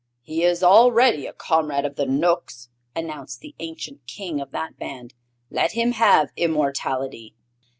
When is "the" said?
1.95-2.07, 3.41-3.53